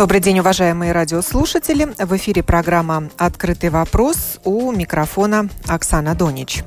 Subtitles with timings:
[0.00, 1.92] Добрый день, уважаемые радиослушатели.
[1.98, 6.64] В эфире программа «Открытый вопрос» у микрофона Оксана Донич.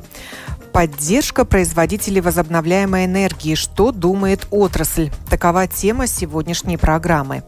[0.72, 3.56] Поддержка производителей возобновляемой энергии.
[3.56, 5.10] Что думает отрасль?
[5.32, 7.42] Такова тема сегодняшней программы.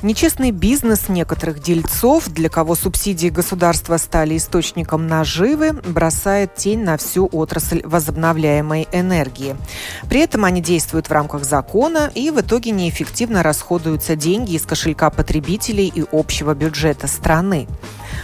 [0.00, 7.28] Нечестный бизнес некоторых дельцов, для кого субсидии государства стали источником наживы, бросает тень на всю
[7.32, 9.56] отрасль возобновляемой энергии.
[10.08, 15.10] При этом они действуют в рамках закона и в итоге неэффективно расходуются деньги из кошелька
[15.10, 17.66] потребителей и общего бюджета страны.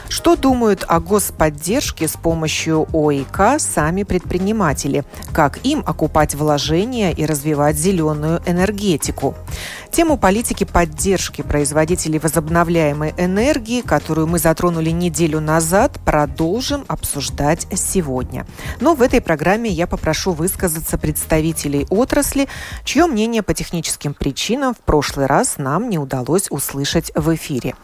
[0.09, 5.05] Что думают о господдержке с помощью ОИК сами предприниматели?
[5.33, 9.35] Как им окупать вложения и развивать зеленую энергетику?
[9.95, 18.45] Тему политики поддержки производителей возобновляемой энергии, которую мы затронули неделю назад, продолжим обсуждать сегодня.
[18.81, 22.49] Но в этой программе я попрошу высказаться представителей отрасли,
[22.83, 27.77] чье мнение по техническим причинам в прошлый раз нам не удалось услышать в эфире.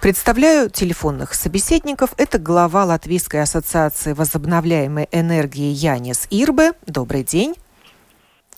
[0.00, 2.10] Представляю телефонных собеседников.
[2.16, 6.74] Это глава Латвийской ассоциации возобновляемой энергии Янис Ирбе.
[6.86, 7.56] Добрый день.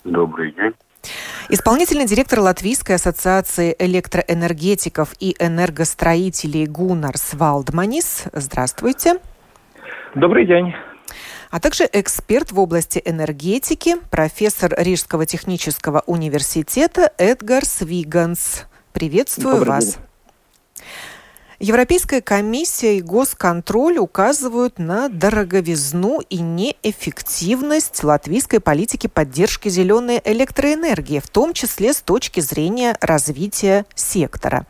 [0.03, 0.75] Добрый день.
[1.49, 8.25] Исполнительный директор Латвийской ассоциации электроэнергетиков и энергостроителей Гунарс Валдманис.
[8.33, 9.15] Здравствуйте.
[10.15, 10.73] Добрый день.
[11.49, 18.65] А также эксперт в области энергетики, профессор Рижского технического университета Эдгар Свиганс.
[18.93, 19.85] Приветствую Добрый вас.
[19.85, 20.08] День.
[21.59, 31.27] Европейская комиссия и госконтроль указывают на дороговизну и неэффективность латвийской политики поддержки зеленой электроэнергии, в
[31.27, 34.65] том числе с точки зрения развития сектора.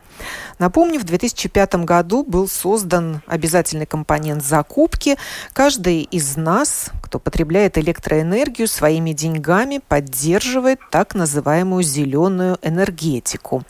[0.58, 5.16] Напомню, в 2005 году был создан обязательный компонент закупки.
[5.52, 13.62] Каждый из нас, кто потребляет электроэнергию, своими деньгами поддерживает так называемую зеленую энергетику.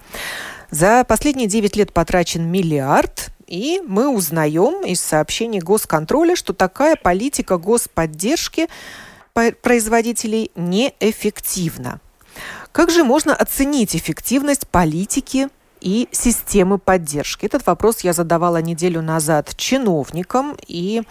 [0.70, 7.58] За последние 9 лет потрачен миллиард, и мы узнаем из сообщений госконтроля, что такая политика
[7.58, 8.68] господдержки
[9.32, 12.00] производителей неэффективна.
[12.70, 15.48] Как же можно оценить эффективность политики
[15.80, 17.46] и системы поддержки?
[17.46, 21.02] Этот вопрос я задавала неделю назад чиновникам и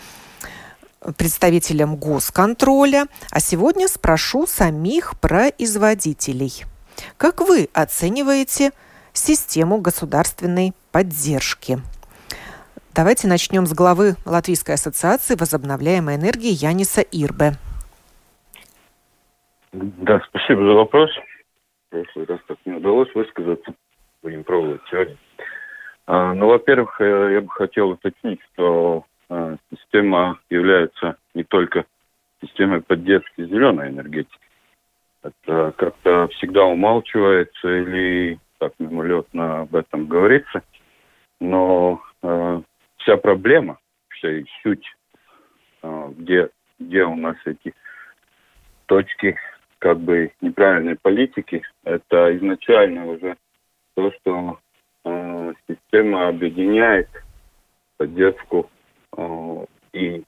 [1.18, 6.66] представителям госконтроля, а сегодня спрошу самих производителей.
[7.18, 8.72] Как вы оцениваете
[9.14, 11.80] систему государственной поддержки.
[12.96, 17.53] Давайте начнем с главы Латвийской ассоциации возобновляемой энергии Яниса Ирбе.
[19.72, 21.09] Да, спасибо за вопрос.
[21.16, 23.74] В прошлый раз так не удалось высказаться.
[24.22, 25.16] Будем пробовать сегодня.
[26.08, 31.86] А, ну, во-первых, э, я бы хотел уточнить, что а, система является не только
[32.41, 34.40] системой поддержки зеленой энергетики.
[35.22, 40.62] Это как-то всегда умалчивается или так мимолетно об этом говорится,
[41.40, 42.62] но э,
[42.97, 44.30] вся проблема, вся
[44.62, 44.86] суть,
[45.81, 47.74] э, где, где у нас эти
[48.86, 49.38] точки
[49.80, 53.38] как бы неправильной политики, это изначально уже
[53.96, 54.59] то, что
[55.06, 57.09] э, система объединяет
[57.97, 58.70] поддержку
[59.18, 60.24] э, и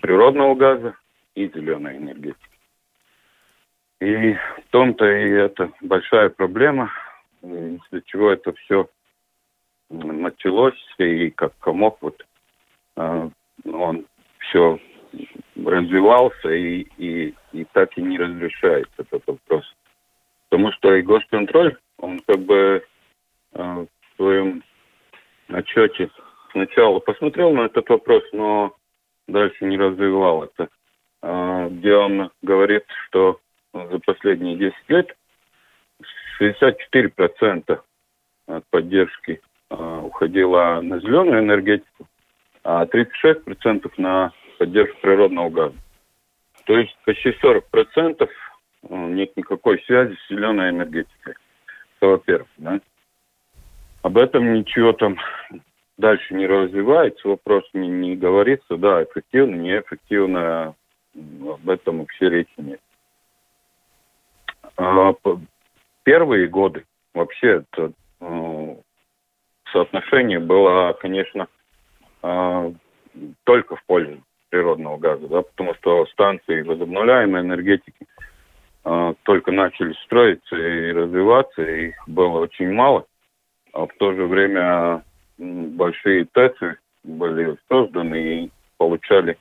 [0.00, 0.94] природного газа,
[1.34, 2.47] и зеленой энергетики.
[4.00, 6.90] И в том-то и это большая проблема,
[7.42, 8.88] из-за чего это все
[9.90, 12.24] началось, и как комок вот
[12.96, 13.30] а,
[13.64, 14.06] он
[14.38, 14.78] все
[15.56, 19.64] развивался и, и, и так и не разрешается этот вопрос.
[20.48, 22.84] Потому что и госконтроль, он как бы
[23.52, 24.62] э, в своем
[25.48, 26.10] отчете
[26.52, 28.74] сначала посмотрел на этот вопрос, но
[29.26, 30.68] дальше не развивал это.
[31.22, 33.40] Э, где он говорит, что
[33.86, 35.16] за последние 10 лет
[36.40, 37.80] 64%
[38.46, 39.40] от поддержки
[39.70, 42.06] э, уходило на зеленую энергетику,
[42.64, 45.76] а 36% на поддержку природного газа.
[46.64, 47.62] То есть почти 40%
[48.20, 48.28] э,
[48.90, 51.34] нет никакой связи с зеленой энергетикой.
[51.96, 52.48] Это во-первых.
[52.56, 52.80] Да?
[54.02, 55.18] Об этом ничего там
[55.98, 60.74] дальше не развивается, вопрос не, не говорится, да, эффективно, неэффективно,
[61.14, 62.80] об этом вообще речи нет.
[64.78, 65.12] А,
[66.04, 68.76] первые годы вообще это, э,
[69.72, 71.48] соотношение было, конечно,
[72.22, 72.72] э,
[73.44, 78.06] только в пользу природного газа, да, потому что станции возобновляемой энергетики
[78.84, 83.04] э, только начали строиться и развиваться, и их было очень мало.
[83.72, 85.02] А в то же время
[85.38, 89.36] большие ТЭЦы были созданы и получали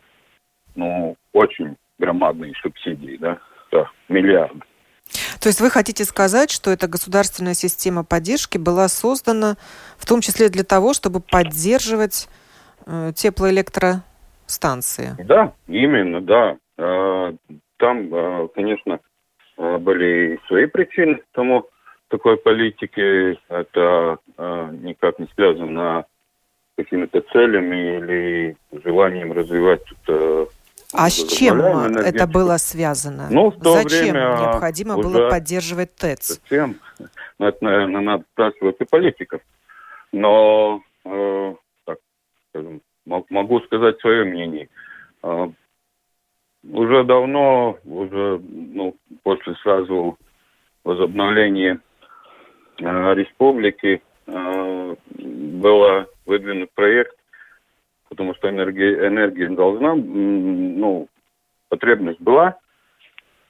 [0.76, 3.38] ну, очень громадные субсидии, да,
[3.72, 4.62] да миллиарды.
[5.40, 9.58] То есть вы хотите сказать, что эта государственная система поддержки была создана
[9.98, 12.28] в том числе для того, чтобы поддерживать
[12.86, 15.16] э, теплоэлектростанции?
[15.24, 16.58] Да, именно, да.
[16.78, 17.34] Э,
[17.78, 19.00] там, э, конечно,
[19.58, 21.68] э, были свои причины тому
[22.10, 23.38] такой политики.
[23.50, 26.06] Это э, никак не связано
[26.74, 30.46] с какими-то целями или желанием развивать э,
[30.98, 33.28] а с чем это было связано?
[33.30, 36.40] Ну, в то Зачем время необходимо было поддерживать ТЭЦ?
[36.42, 36.76] Зачем?
[37.40, 39.42] Ну, это, наверное, надо спрашивать и политиков.
[40.12, 41.56] Но, э,
[41.86, 41.98] так
[42.50, 44.70] скажем, могу сказать свое мнение.
[45.24, 45.48] Э,
[46.72, 50.18] уже давно, уже ну, после сразу
[50.84, 51.80] возобновления
[52.80, 57.16] э, республики э, было выдвинут проект
[58.10, 61.08] потому что энергия, энергия должна, ну,
[61.70, 62.58] потребность была.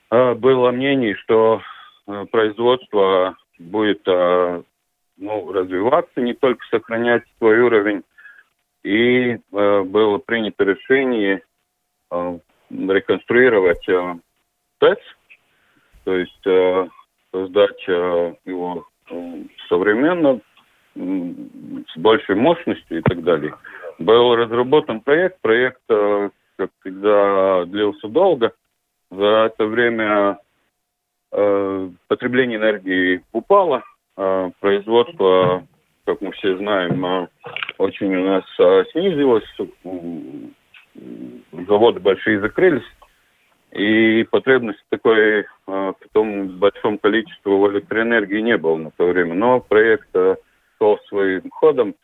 [0.10, 1.62] А, было мнение, что
[2.08, 4.64] э, производство будет э,
[5.18, 8.04] ну, развиваться, не только сохранять свой уровень.
[8.84, 11.42] И было принято решение
[12.70, 13.86] реконструировать
[14.80, 15.00] ТЭЦ,
[16.06, 16.42] то есть
[17.34, 18.88] создать его
[19.68, 20.40] современно,
[20.98, 23.54] с большей мощностью и так далее
[24.00, 25.40] был разработан проект.
[25.42, 28.54] Проект, э, как всегда, длился долго.
[29.10, 30.40] За это время
[31.32, 33.84] э, потребление энергии упало,
[34.18, 35.66] э, производство,
[36.06, 37.28] как мы все знаем, э,
[37.78, 39.46] очень у нас э, снизилось,
[41.68, 42.86] заводы большие закрылись,
[43.72, 49.36] и потребности такой э, в том большом количестве электроэнергии не было на то время.
[49.36, 50.38] Но проект э,
[50.78, 51.96] шел своим ходом.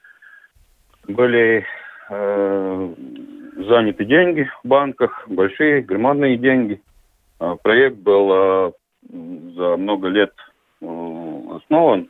[1.08, 1.66] Были
[2.10, 2.94] э,
[3.58, 6.82] заняты деньги в банках, большие, громадные деньги.
[7.40, 8.72] Э, проект был э,
[9.56, 10.34] за много лет
[10.82, 12.10] э, основан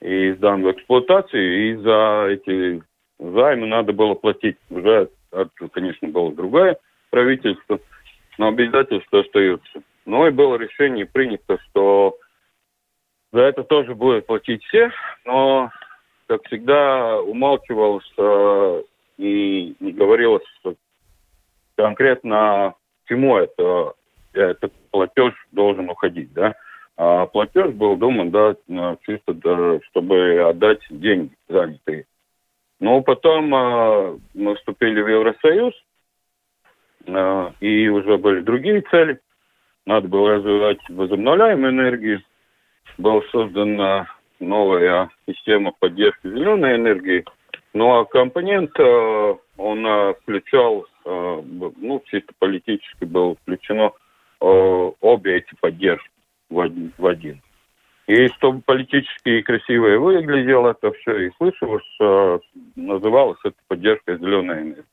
[0.00, 2.82] и сдан в эксплуатацию, и за эти
[3.18, 4.56] займы надо было платить.
[4.68, 5.08] Уже,
[5.72, 6.76] конечно, было другое
[7.10, 7.78] правительство,
[8.36, 9.82] но обязательства остаются.
[10.04, 12.18] Но и было решение принято, что
[13.34, 14.92] за это тоже будут платить все,
[15.24, 15.70] но,
[16.26, 18.84] как всегда, умалчивалось
[19.18, 20.42] и не говорилось
[21.76, 22.74] конкретно,
[23.08, 23.94] чему это,
[24.32, 26.54] этот платеж должен уходить, да.
[26.96, 28.56] А платеж был думан, да,
[29.06, 32.06] чисто, да, чтобы отдать деньги занятые.
[32.80, 35.74] Но потом э, мы вступили в Евросоюз,
[37.06, 39.20] э, и уже были другие цели.
[39.86, 42.22] Надо было развивать возобновляемую энергию.
[42.98, 44.06] Была создана
[44.44, 47.24] новая система поддержки зеленой энергии–
[47.74, 51.42] ну, а компонент, э, он э, включал, э,
[51.76, 53.92] ну, чисто политически было включено
[54.40, 56.10] обе эти поддержки
[56.50, 57.40] в один.
[58.06, 62.42] И чтобы политически и красиво выглядело это все, и слышалось,
[62.76, 64.84] называлось это поддержка зеленой энергии.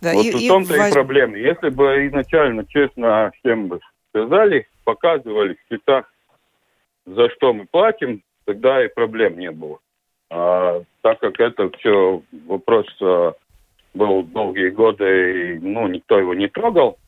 [0.00, 1.36] Да, вот и, в том-то и, и проблема.
[1.36, 3.80] Если бы изначально честно всем бы
[4.10, 6.04] сказали, показывали в цветах,
[7.06, 9.78] за что мы платим, тогда и проблем не было.
[10.30, 13.34] А, так как это все вопрос а,
[13.92, 16.98] был долгие годы, и, ну, никто его не трогал.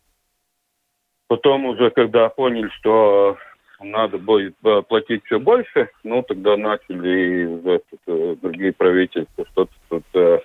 [1.29, 3.39] Потом уже, когда поняли, что
[3.81, 10.05] надо будет а, платить все больше, ну, тогда начали этот, э, другие правительства что-то тут
[10.13, 10.41] э,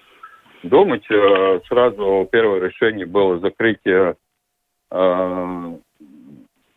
[0.64, 1.06] думать.
[1.12, 4.16] Э, сразу первое решение было закрытие
[4.92, 5.78] э,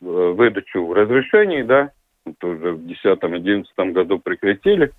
[0.01, 1.93] выдачу разрешений, да,
[2.31, 4.93] это уже в 2010-2011 году прекратили.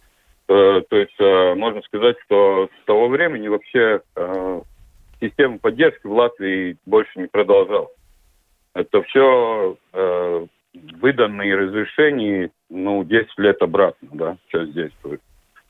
[0.50, 4.62] Э, то есть э, можно сказать, что с того времени вообще э,
[5.22, 7.94] система поддержки в Латвии больше не продолжалась.
[8.74, 9.78] Это все
[10.74, 15.22] выданные разрешения, ну, 10 лет обратно, да, сейчас действует.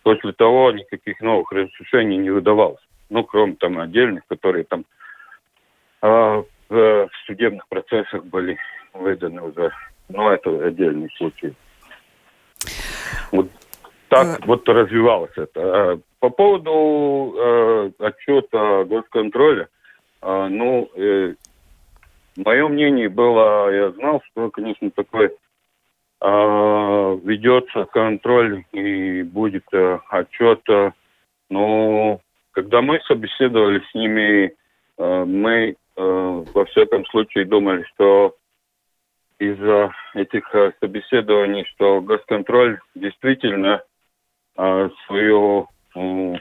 [0.04, 2.82] После того никаких новых разрешений не выдавалось.
[3.10, 4.86] Ну, кроме там отдельных, которые там
[6.02, 8.58] э, в судебных процессах были
[8.94, 9.72] выданы уже.
[10.10, 11.54] Но это отдельный случай.
[13.32, 13.48] Вот
[14.10, 14.46] так э...
[14.46, 15.60] вот развивалось это.
[15.60, 19.70] Э, по поводу э, отчета госконтроля,
[20.22, 21.36] э, ну, э,
[22.36, 25.28] мое мнение было, я знал, что, конечно, такой
[26.22, 30.62] э, ведется контроль и будет э, отчет.
[30.70, 30.92] Э,
[31.50, 32.20] но
[32.52, 34.54] когда мы собеседовали с ними,
[34.98, 38.36] э, мы э, во всяком случае думали, что
[39.40, 43.82] из-за этих э, собеседований, что госконтроль действительно
[44.58, 45.68] э, свою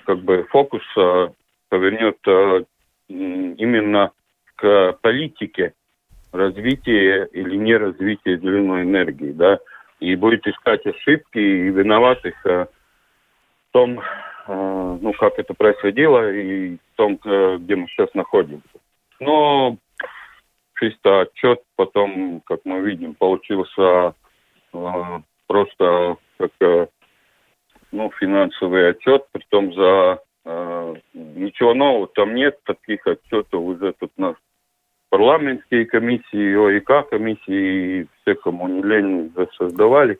[0.04, 1.28] как бы фокус э,
[1.68, 2.64] повернет э,
[3.08, 4.12] именно
[4.56, 5.72] к политике
[6.32, 9.58] развития или неразвития зеленой энергии, да,
[10.00, 12.68] и будет искать ошибки и виноватых в
[13.72, 14.00] том,
[14.46, 18.78] ну, как это происходило и в том, э, где мы сейчас находимся.
[19.20, 19.76] Но
[20.78, 24.14] чисто отчет потом, как мы видим, получился
[24.72, 26.86] э, просто как э,
[27.92, 34.22] ну, финансовый отчет, притом за э, ничего нового там нет, таких отчетов уже тут у
[34.22, 34.34] нас
[35.10, 40.18] парламентские комиссии, ОИК комиссии, все, кому не лень, создавали.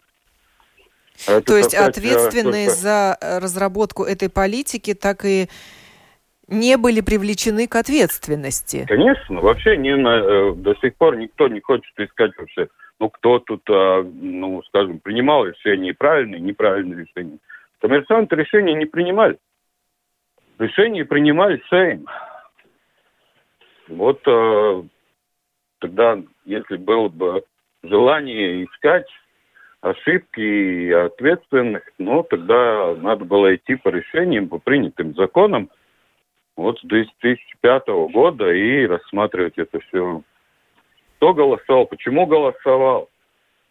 [1.27, 2.81] Это То есть ответственные только...
[2.81, 5.49] за разработку этой политики так и
[6.49, 8.87] не были привлечены к ответственности.
[8.89, 13.63] Конечно, вообще не э, до сих пор никто не хочет искать вообще, ну кто тут,
[13.71, 17.39] а, ну скажем, принимал решения правильные, неправильные решения.
[17.81, 19.39] Коммерсанты решения не принимали.
[20.59, 22.07] Решения принимали Сейм.
[23.89, 24.83] Вот э,
[25.79, 27.45] тогда, если было бы
[27.83, 29.07] желание искать
[29.81, 35.71] ошибки и ответственных, ну, тогда надо было идти по решениям, по принятым законам,
[36.59, 40.23] вот с 2005 года и рассматривать это все.
[41.17, 43.09] Кто голосовал, почему голосовал,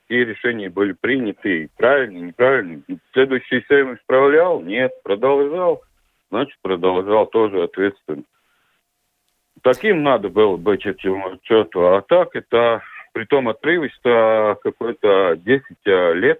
[0.03, 2.81] какие решения были приняты, правильные, неправильные.
[3.11, 4.61] Следующий Сейм исправлял?
[4.61, 4.93] Нет.
[5.03, 5.81] Продолжал?
[6.31, 8.23] Значит, продолжал тоже ответственно.
[9.63, 11.93] Таким надо было быть этим отчету.
[11.93, 12.81] А так это
[13.17, 15.63] притом отрывисто какой-то 10
[16.13, 16.39] лет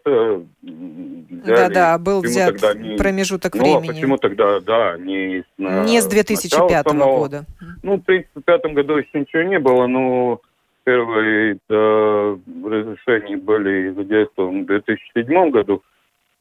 [0.62, 3.96] Да-да, был взят не, промежуток ну, времени.
[3.96, 7.46] почему тогда, да, не, не с 2005 самого, года.
[7.82, 10.40] Ну, в принципе, в пятом году еще ничего не было, но
[10.84, 15.82] первые да, разрешения были задействованы в 2007 году.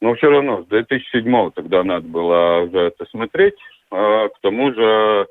[0.01, 3.55] Но все равно, с 2007 тогда надо было уже это смотреть.
[3.89, 5.25] А к тому же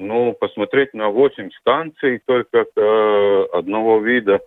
[0.00, 4.40] ну, посмотреть на 8 станций только э, одного вида.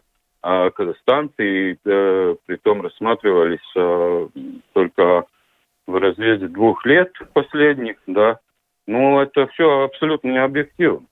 [0.44, 4.28] А станции э, том рассматривались э,
[4.74, 5.26] только
[5.86, 8.40] в разрезе двух лет последних, да.
[8.88, 11.06] Ну, это все абсолютно не объективно.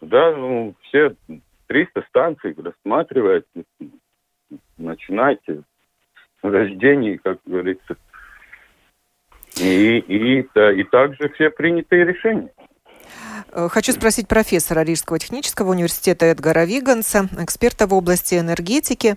[0.00, 1.14] Да, ну, все
[1.66, 3.44] 300 станций рассматривать,
[4.78, 5.62] начинайте
[6.40, 7.96] с рождения, как говорится.
[9.60, 12.48] И, и, и также все принятые решения.
[13.52, 19.16] Э, хочу спросить профессора Рижского технического университета Эдгара Виганса, эксперта в области энергетики,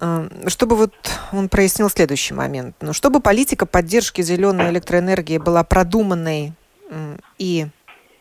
[0.00, 0.94] э, чтобы вот
[1.32, 2.76] он прояснил следующий момент.
[2.80, 6.52] Ну, чтобы политика поддержки зеленой электроэнергии была продуманной
[7.38, 7.66] и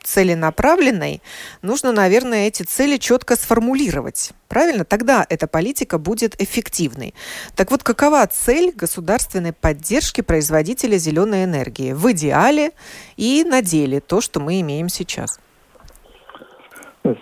[0.10, 1.22] целенаправленной,
[1.62, 4.32] нужно, наверное, эти цели четко сформулировать.
[4.48, 4.84] Правильно?
[4.84, 7.13] Тогда эта политика будет эффективной.
[7.56, 12.72] Так вот, какова цель государственной поддержки производителя зеленой энергии в идеале
[13.18, 15.39] и на деле, то, что мы имеем сейчас?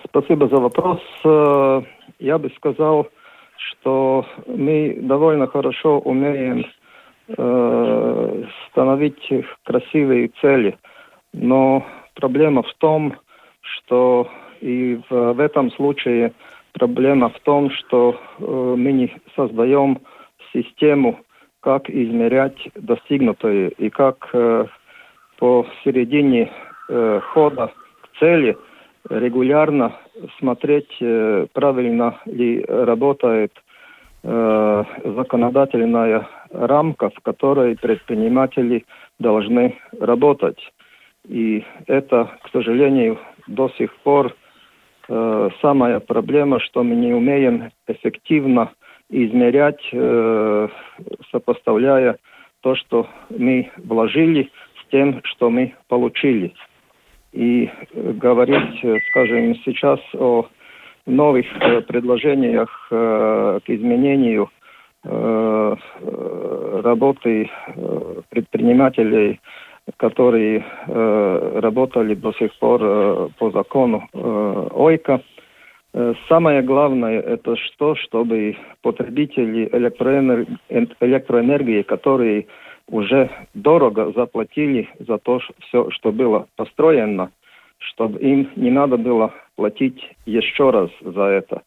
[0.06, 1.02] Спасибо за вопрос.
[1.26, 1.82] Э,
[2.20, 3.08] я бы сказал,
[3.58, 6.66] что мы довольно хорошо умеем
[7.38, 9.22] э, становить
[9.64, 10.78] красивые цели,
[11.34, 11.86] но
[12.18, 13.16] Проблема в том,
[13.62, 14.28] что
[14.60, 16.34] и в, в этом случае
[16.74, 20.00] проблема в том, что э, мы не создаем
[20.52, 21.20] систему,
[21.60, 24.66] как измерять достигнутое и как э,
[25.38, 26.52] по середине
[26.90, 27.72] э, хода
[28.02, 28.58] к цели
[29.12, 29.94] регулярно
[30.40, 33.54] смотреть, э, правильно ли работает
[34.24, 38.86] э, законодательная рамка, в которой предприниматели
[39.20, 40.58] должны работать.
[41.28, 44.36] И это, к сожалению, до сих пор
[45.10, 48.72] э, самая проблема, что мы не умеем эффективно
[49.10, 50.68] измерять, э,
[51.32, 52.18] сопоставляя
[52.62, 54.50] то, что мы вложили,
[54.82, 56.54] с тем, что мы получили.
[57.34, 60.48] И говорить, скажем, сейчас о
[61.06, 64.50] новых э, предложениях э, к изменению
[65.04, 65.76] э,
[66.84, 69.40] работы э, предпринимателей
[69.96, 75.22] которые э, работали до сих пор э, по закону э, ОЙКа.
[75.94, 80.58] Э, самое главное это что, чтобы потребители электроэнергии,
[81.00, 82.48] электроэнергии, которые
[82.90, 87.32] уже дорого заплатили за то, все, что было построено,
[87.78, 91.62] чтобы им не надо было платить еще раз за это.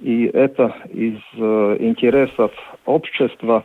[0.00, 2.52] и это из э, интересов
[2.84, 3.64] общества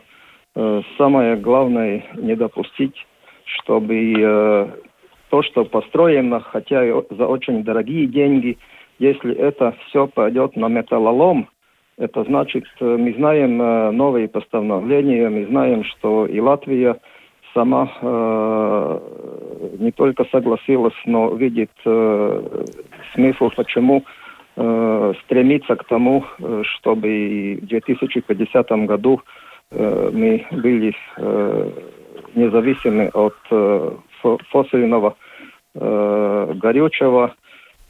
[0.54, 2.94] э, самое главное не допустить,
[3.44, 4.68] чтобы э,
[5.30, 8.58] то, что построено, хотя и за очень дорогие деньги,
[8.98, 11.48] если это все пойдет на металлолом,
[11.98, 16.98] это значит, э, мы знаем э, новые постановления, мы знаем, что и Латвия
[17.54, 18.98] сама э,
[19.78, 22.64] не только согласилась, но видит э,
[23.14, 24.04] смысл, почему
[24.56, 29.20] э, стремиться к тому, э, чтобы в 2050 году
[29.70, 31.70] э, мы были э,
[32.34, 33.90] независимы от э,
[34.50, 35.16] фосильного
[35.74, 37.34] э, горючего.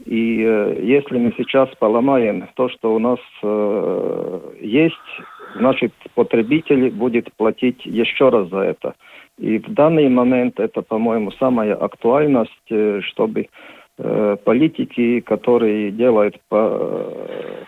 [0.05, 3.19] И э, если мы сейчас поломаем то, что у нас
[4.61, 4.97] есть,
[5.57, 8.95] значит, потребитель будет платить еще раз за это.
[9.39, 12.73] И в данный момент это, по-моему, самая актуальность,
[13.07, 13.49] чтобы
[14.45, 17.15] политики, которые делают по,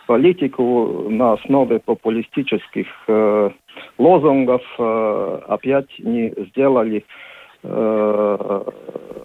[0.07, 2.87] политику на основе популистических
[3.99, 7.05] лозунгов, э, опять не сделали
[7.63, 8.63] э,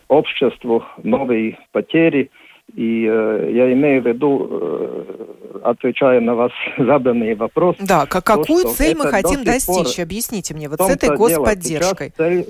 [0.07, 2.29] обществу новые потери,
[2.75, 7.75] и э, я имею в виду, э, отвечая на вас заданный вопрос.
[7.79, 9.95] Да, как, какую то, цель мы хотим достичь?
[9.95, 10.05] Пор...
[10.05, 12.09] Объясните мне, вот с этой господдержкой.
[12.09, 12.45] Сейчас цель,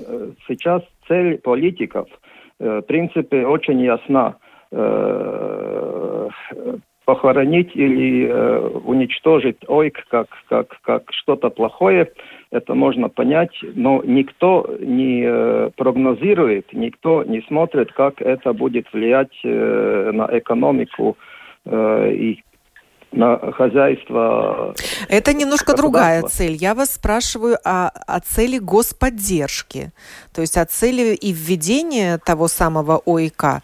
[0.48, 2.06] сейчас цель политиков,
[2.58, 4.36] э, в принципе, очень ясна.
[4.72, 6.28] Э,
[7.10, 12.08] похоронить или э, уничтожить ОЙК как, как, как что-то плохое,
[12.52, 19.36] это можно понять, но никто не э, прогнозирует, никто не смотрит, как это будет влиять
[19.42, 21.16] э, на экономику
[21.64, 22.44] э, и
[23.10, 24.72] на хозяйство.
[25.08, 26.52] Это немножко другая цель.
[26.52, 29.90] Я вас спрашиваю о, о цели господдержки,
[30.32, 33.62] то есть о цели и введения того самого ОИК.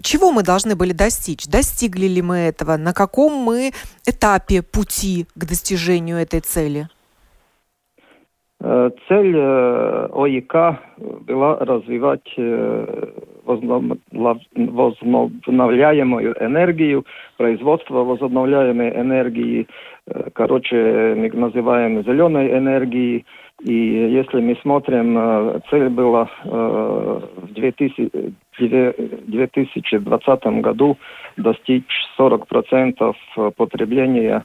[0.00, 1.46] Чего мы должны были достичь?
[1.46, 2.78] Достигли ли мы этого?
[2.78, 3.72] На каком мы
[4.06, 6.88] этапе пути к достижению этой цели?
[8.64, 10.54] Э, цель э, ОИК
[11.26, 13.08] была развивать э,
[13.44, 17.04] возобновляемую энергию,
[17.36, 19.66] производство возобновляемой энергии,
[20.32, 23.24] короче, мы называем зеленой энергией.
[23.64, 27.52] И если мы смотрим, цель была в
[28.58, 30.98] 2020 году
[31.36, 33.14] достичь 40%
[33.56, 34.44] потребления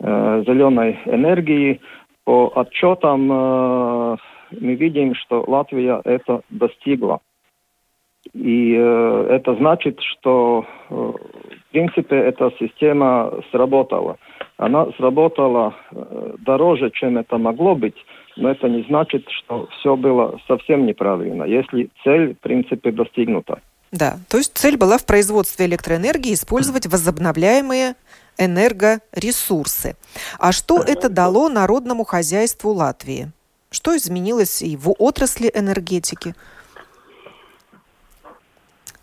[0.00, 1.80] зеленой энергии–
[2.24, 4.16] по отчетам э,
[4.60, 7.20] мы видим, что Латвия это достигла.
[8.32, 14.16] И э, это значит, что э, в принципе эта система сработала.
[14.56, 17.96] Она сработала э, дороже, чем это могло быть,
[18.36, 23.60] но это не значит, что все было совсем неправильно, если цель в принципе достигнута.
[23.92, 27.94] Да, то есть цель была в производстве электроэнергии использовать возобновляемые
[28.38, 29.96] энергоресурсы.
[30.38, 33.30] А что это дало народному хозяйству Латвии?
[33.70, 36.34] Что изменилось и в отрасли энергетики?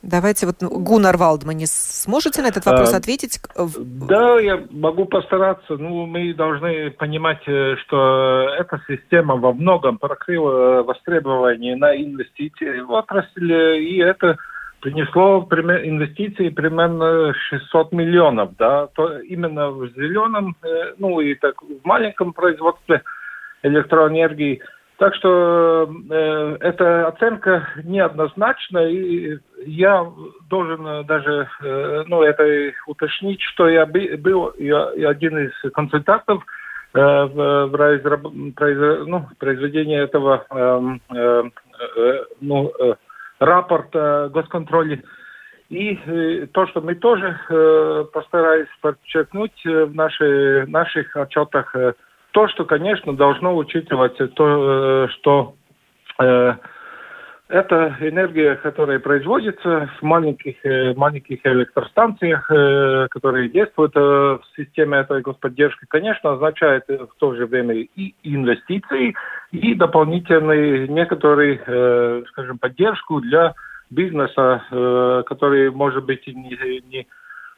[0.04, 3.40] Давайте вот ну, Гуннар Валдмани, сможете на этот вопрос а, ответить?
[3.78, 5.78] Да, я могу постараться.
[5.78, 12.92] Ну, мы должны понимать, э, что эта система во многом покрыла востребование на инвестиции в
[12.92, 14.38] отрасль, и это
[14.82, 21.86] принесло инвестиции примерно 600 миллионов, да, то именно в зеленом, э, ну и так в
[21.86, 23.04] маленьком производстве
[23.64, 24.62] электроэнергии.
[25.02, 30.06] Так что э, эта оценка неоднозначна, и я
[30.48, 36.44] должен даже, э, ну, это уточнить, что я был я, я один из консультантов
[36.94, 41.50] э, в, в разраб, произ, ну, произведении этого, эм, э,
[41.98, 42.94] э, ну, э,
[43.40, 45.02] рапорт э, госконтроля.
[45.70, 51.94] И э, то, что мы тоже э, постарались подчеркнуть э, в наши, наших отчетах, э,
[52.32, 55.56] то, что, конечно, должно учитывать то, э, что
[56.20, 56.54] э,
[57.50, 65.22] это энергия, которая производится в маленьких, э, маленьких электростанциях, э, которые действуют в системе этой
[65.22, 69.14] господдержки, конечно, означает в то же время и инвестиции,
[69.52, 73.54] и дополнительные некоторые, скажем, поддержку для
[73.90, 77.08] бизнеса, который, может быть, не, не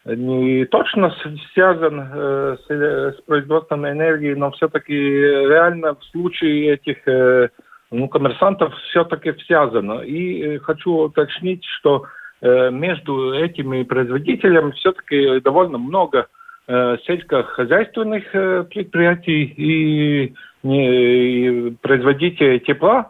[0.05, 1.15] не точно
[1.53, 2.71] связан э, с,
[3.17, 7.49] с производством энергии, но все-таки реально в случае этих э,
[7.89, 10.01] ну, коммерсантов все-таки связано.
[10.01, 12.05] И э, хочу уточнить, что
[12.41, 16.27] э, между этими производителями все-таки довольно много
[16.67, 23.09] э, сельскохозяйственных э, предприятий и, не, и производителей тепла,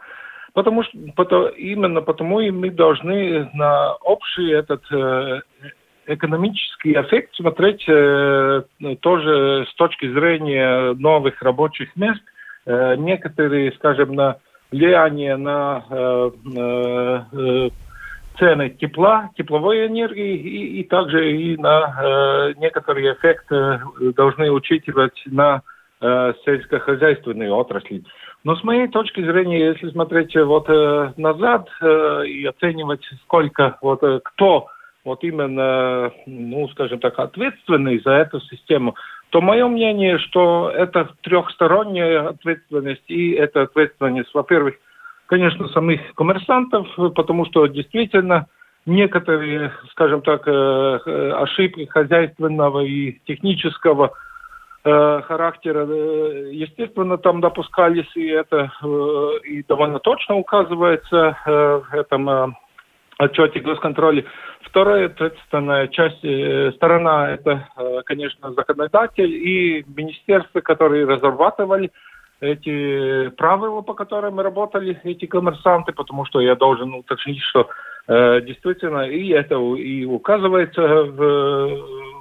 [0.53, 5.41] потому что потому, именно потому и мы должны на общий этот э,
[6.07, 8.63] экономический эффект смотреть э,
[9.01, 12.21] тоже с точки зрения новых рабочих мест.
[12.65, 14.37] Э, некоторые, скажем, на
[14.71, 17.69] влияние на э, э,
[18.39, 23.81] цены тепла, тепловой энергии и, и также и на э, некоторые эффекты
[24.15, 25.61] должны учитывать на
[26.01, 28.03] э, сельскохозяйственной отрасли.
[28.43, 34.03] Но с моей точки зрения, если смотреть вот э, назад э, и оценивать, сколько вот
[34.03, 34.67] э, кто
[35.05, 38.95] вот именно, ну, скажем так, ответственный за эту систему,
[39.29, 44.75] то мое мнение, что это трехсторонняя ответственность, и это ответственность, во-первых,
[45.25, 48.47] конечно, самих коммерсантов, потому что действительно
[48.85, 54.13] некоторые, скажем так, э, ошибки хозяйственного и технического
[54.83, 58.71] э, характера, э, естественно, там допускались, и это
[59.45, 62.55] и довольно точно указывается в этом
[63.23, 64.25] отчете госконтроля.
[64.62, 66.19] Вторая ответственная часть,
[66.75, 67.67] сторона, это,
[68.05, 71.91] конечно, законодатель и министерства, которые разрабатывали
[72.43, 77.69] эти правила, по которым работали, эти коммерсанты, потому что я должен уточнить, что
[78.07, 81.15] э, действительно и это и указывается в,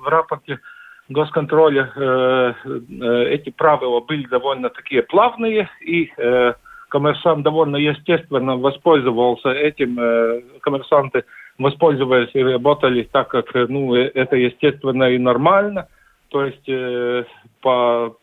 [0.05, 0.61] в рапорте
[1.09, 1.93] госконтроля.
[1.97, 6.55] Э, э, эти правила были довольно такие плавные, и э,
[6.93, 9.99] коммерсант довольно естественно воспользовался этим.
[9.99, 11.25] Э, коммерсанты
[11.59, 15.89] воспользовались и работали так, как ну, э, это естественно и нормально.
[16.29, 17.25] То есть э,
[17.63, 18.15] по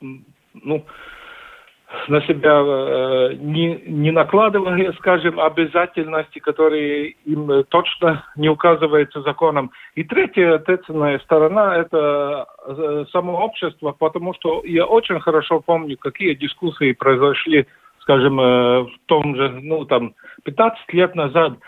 [0.54, 0.86] ну,
[2.08, 9.72] на себя э, не, не накладывая, скажем, обязательности, которые им точно не указываются законом.
[9.96, 16.36] И третья ответственная сторона– это э, само общество, потому что я очень хорошо помню, какие
[16.36, 17.66] дискуссии произошли,
[18.10, 21.54] скажем, э, в том же, ну, там, 15 лет назад–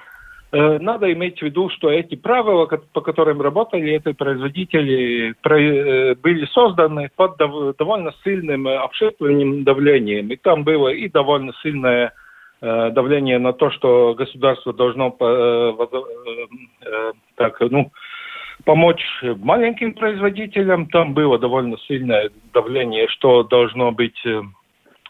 [0.53, 6.45] Э, надо иметь в виду, что эти правила, по которым работали эти производители, э, были
[6.47, 10.27] созданы под довольно сильным общественным давлением.
[10.29, 12.13] И там было и довольно сильное
[12.61, 15.09] давление на то, что государство должно
[17.35, 17.91] так, ну,
[18.65, 20.85] помочь маленьким производителям.
[20.85, 24.23] Там было довольно сильное давление, что должно быть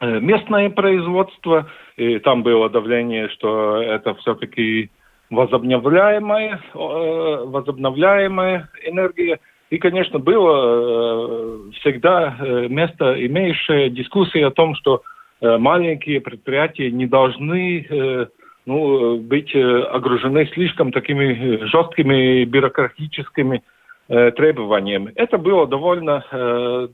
[0.02, 1.68] местное производство.
[1.98, 4.90] И там было давление, что это все-таки
[5.32, 9.40] возобновляемая, э, возобновляемая энергия.
[9.70, 15.02] И, конечно, было э, всегда э, место, имеющее дискуссии о том, что
[15.44, 18.28] маленькие предприятия не должны
[18.68, 23.64] ну, быть огружены слишком такими жесткими бюрократическими
[24.08, 25.14] требованиями.
[25.16, 26.24] Это было довольно,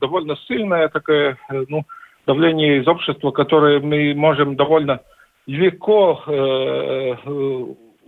[0.00, 1.36] довольно сильное такое
[1.68, 1.84] ну,
[2.28, 5.00] давление из общества, которое мы можем довольно
[5.46, 6.22] легко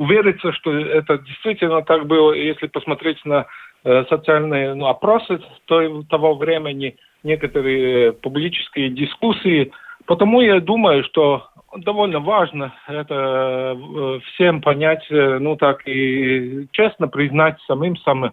[0.00, 3.44] увериться, что это действительно так было, если посмотреть на
[3.84, 9.72] э, социальные ну, опросы той, того времени, некоторые э, публические дискуссии.
[10.06, 17.06] Потому я думаю, что довольно важно это э, всем понять, э, ну так и честно
[17.06, 18.32] признать самим самым,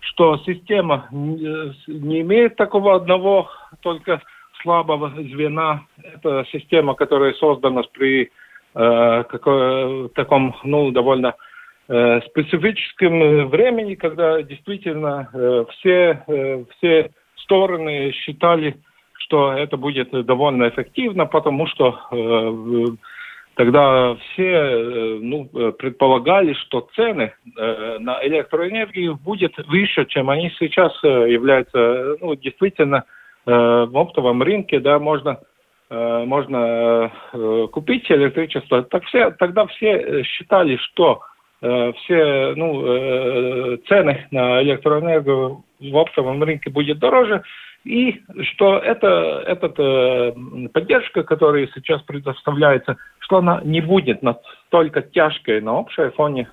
[0.00, 3.50] что система не имеет такого одного
[3.82, 4.20] только
[4.64, 5.82] слабого звена.
[6.02, 8.32] Это система, которая создана при
[8.74, 11.34] Э, какой, таком, ну, довольно
[11.88, 18.76] э, специфическом времени, когда действительно э, все, э, все стороны считали,
[19.18, 22.96] что это будет довольно эффективно, потому что э,
[23.54, 25.44] тогда все э, ну,
[25.78, 32.16] предполагали, что цены э, на электроэнергию будут выше, чем они сейчас э, являются.
[32.20, 33.04] Ну, действительно,
[33.46, 35.40] в оптовом рынке да, можно
[35.90, 41.20] Э, можно э, купить электричество, так все, тогда все э, считали, что
[41.60, 47.42] все ну, цены на электроэнергию в оптовом рынке будет дороже,
[47.84, 50.34] и что это, эта
[50.74, 56.48] поддержка, которая сейчас предоставляется, что она не будет настолько тяжкой на общем фоне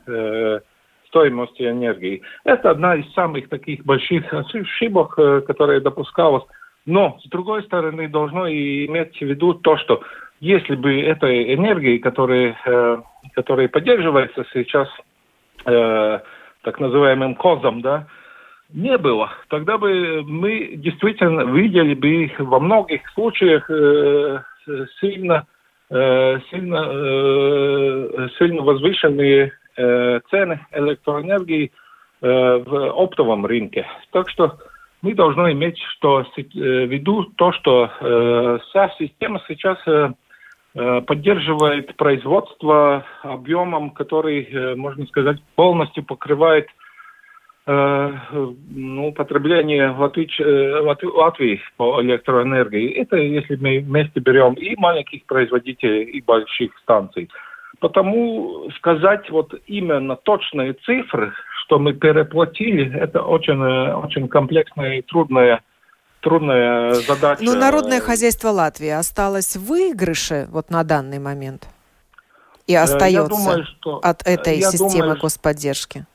[1.08, 2.21] стоимости энергии.
[2.45, 6.45] Это одна из самых таких больших ошибок, которая допускалась
[6.86, 10.02] но, с другой стороны, должно иметь в виду то, что
[10.39, 12.98] если бы этой энергии, которая, э,
[13.34, 14.89] которая поддерживается сейчас
[15.65, 16.20] э,
[16.63, 18.08] так называемым козом, да,
[18.74, 24.39] не было, тогда бы мы действительно видели бы во многих случаях э,
[25.00, 25.46] сильно,
[25.91, 31.72] э, сильно, э, сильно возвышенные э, цены электроэнергии
[32.22, 33.86] э, в оптовом рынке.
[34.12, 34.58] Так что
[35.02, 40.12] мы должны иметь что, э, в виду то, что э, вся система сейчас э,
[40.76, 46.68] э, поддерживает производство объемом, который, э, можно сказать, полностью покрывает
[47.66, 48.12] э,
[48.70, 52.92] ну, потребление Латвич, э, Латвии по электроэнергии.
[52.92, 57.30] Это если мы вместе берем и маленьких производителей, и больших станций.
[57.80, 61.34] Потому сказать вот именно точные цифры,
[61.72, 65.62] что мы переплатили, это очень, э, очень комплексная и трудная
[66.20, 67.42] трудная задача.
[67.44, 71.68] Но народное хозяйство Латвии осталось в выигрыше вот на данный момент
[72.68, 76.06] и остается думаю, что, от этой системы думаю, господдержки.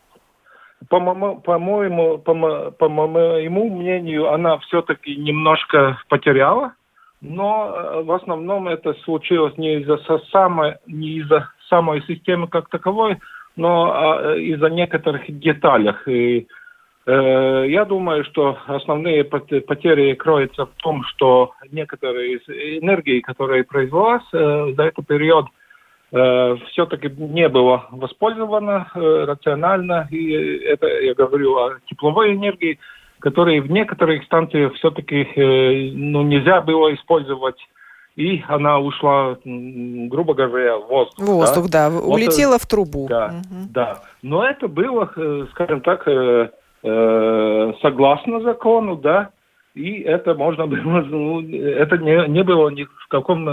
[0.90, 6.74] По, по моему, по, по моему мнению, она все-таки немножко потеряла,
[7.22, 9.98] но э, в основном это случилось не из-за
[10.30, 13.18] самой, не из-за самой системы как таковой,
[13.56, 16.06] но а, из-за некоторых деталях.
[16.06, 16.46] И,
[17.06, 24.24] э, я думаю, что основные потери кроются в том, что некоторые из энергии, которые произвелась
[24.32, 25.46] э, за этот период,
[26.12, 30.06] э, все-таки не было воспользовано э, рационально.
[30.10, 32.78] И это я говорю о тепловой энергии,
[33.20, 37.56] которые в некоторых станциях все-таки э, ну, нельзя было использовать
[38.16, 41.18] и она ушла, грубо говоря, в воздух.
[41.18, 41.98] Воздух, да, да.
[41.98, 43.06] улетела вот, в трубу.
[43.08, 43.68] Да, угу.
[43.70, 44.02] да.
[44.22, 46.48] Но это было, э, скажем так, э,
[46.82, 49.30] э, согласно закону, да,
[49.74, 53.44] и это можно было, ну, это не, не было ни в каком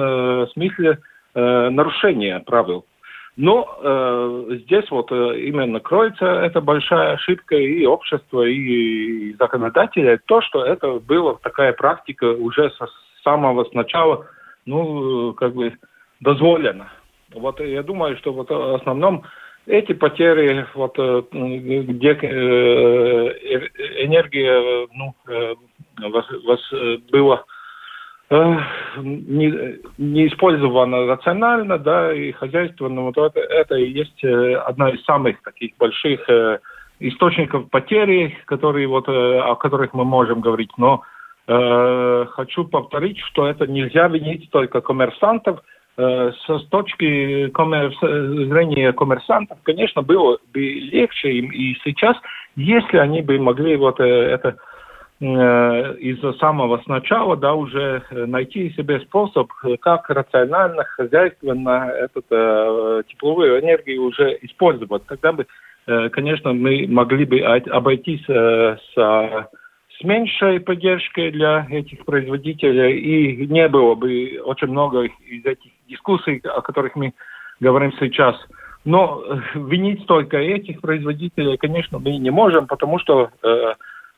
[0.53, 0.99] смысле
[1.35, 2.85] нарушения правил.
[3.35, 10.41] Но э, здесь вот именно кроется эта большая ошибка и общества, и, и законодателя, то,
[10.41, 12.85] что это была такая практика уже со
[13.23, 14.27] самого начала
[14.65, 15.73] ну, как бы
[16.19, 16.91] дозволено.
[17.33, 19.23] Вот я думаю, что вот в основном
[19.65, 22.25] эти потери, вот где э,
[24.03, 25.15] энергия ну,
[26.09, 26.59] вас, вас
[27.11, 27.45] было
[28.29, 35.03] не, не использована рационально, да, и хозяйственно, вот это, это и есть э, одна из
[35.03, 36.59] самых таких больших э,
[36.99, 40.71] источников потери, которые вот, о которых мы можем говорить.
[40.77, 41.03] Но
[41.45, 45.59] Э, хочу повторить, что это нельзя винить только коммерсантов.
[45.97, 47.97] Э, с точки коммерс...
[47.99, 52.15] зрения коммерсантов, конечно, было бы легче им и сейчас,
[52.55, 54.57] если они бы могли вот э, это
[55.19, 64.03] из самого начала, да, уже найти себе способ, как рационально, хозяйственно эту э, тепловую энергию
[64.03, 65.05] уже использовать.
[65.05, 65.47] Тогда бы,
[65.87, 69.47] э, конечно, мы могли бы обойтись э, с
[70.03, 76.61] меньшей поддержкой для этих производителей, и не было бы очень много из этих дискуссий, о
[76.61, 77.13] которых мы
[77.59, 78.35] говорим сейчас.
[78.85, 83.73] Но э, винить только этих производителей, конечно, мы не можем, потому что э,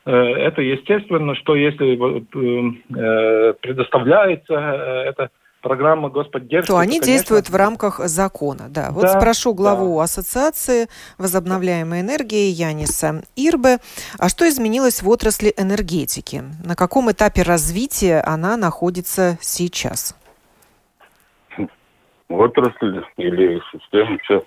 [0.05, 5.29] э, это естественно, что если э, предоставляется э, это
[5.65, 6.67] программа господдержки.
[6.67, 7.11] То они конечно...
[7.11, 8.91] действуют в рамках закона, да.
[8.91, 10.03] Вот да, спрошу главу да.
[10.03, 13.79] Ассоциации возобновляемой энергии Яниса Ирбе,
[14.19, 16.43] а что изменилось в отрасли энергетики?
[16.63, 20.15] На каком этапе развития она находится сейчас?
[22.29, 24.43] Отрасль или система сейчас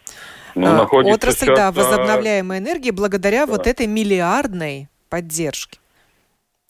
[0.54, 3.52] ну, а, находится Отрасль, сейчас, да, возобновляемой энергии благодаря да.
[3.52, 5.80] вот этой миллиардной поддержке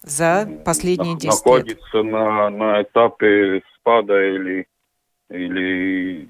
[0.00, 2.02] за последние 10 находится лет.
[2.02, 4.66] Находится на, на этапе спада или,
[5.30, 6.28] или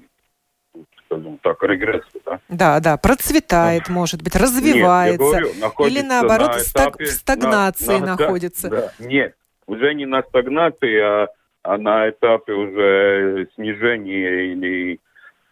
[1.05, 2.39] скажем так, регресса, да?
[2.49, 5.39] Да, да, процветает, может быть, развивается.
[5.39, 8.69] Нет, говорю, или наоборот на этапе, в стагнации на, на, находится.
[8.69, 9.35] Да, нет,
[9.67, 11.27] уже не на стагнации, а,
[11.63, 14.99] а на этапе уже снижения или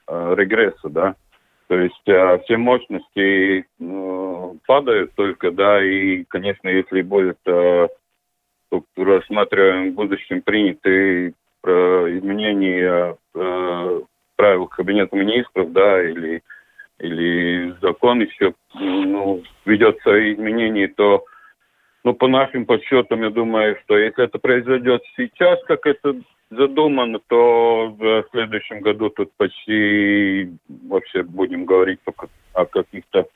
[0.08, 1.16] э, регресса, да.
[1.68, 7.88] То есть э, все мощности э, падают только, да, и, конечно, если будет э,
[8.96, 11.34] рассматриваем в будущем принятый
[11.68, 14.02] про изменение э,
[14.38, 16.42] правил Кабинета министров, да, или,
[17.00, 21.26] или закон еще ну, ведется изменение, то
[22.06, 26.16] ну, по нашим подсчетам, я думаю, что если это произойдет сейчас, как это
[26.52, 30.50] задумано, то в следующем году тут почти
[30.88, 32.00] вообще будем говорить
[32.54, 33.28] о каких-то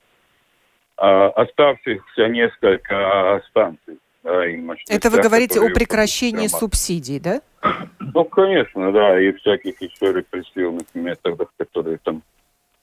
[0.96, 3.98] оставшихся несколько станций.
[4.24, 7.40] Это вы говорите о прекращении субсидий, да?
[7.98, 12.22] Ну, конечно, да, и всяких еще репрессивных методов, которые там